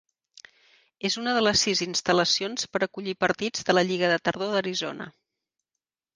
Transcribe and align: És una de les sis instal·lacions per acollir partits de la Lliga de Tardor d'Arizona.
És 1.09 1.17
una 1.23 1.33
de 1.37 1.43
les 1.47 1.61
sis 1.67 1.83
instal·lacions 1.87 2.65
per 2.73 2.81
acollir 2.87 3.15
partits 3.27 3.69
de 3.69 3.77
la 3.77 3.85
Lliga 3.91 4.11
de 4.15 4.19
Tardor 4.31 4.57
d'Arizona. 4.59 5.11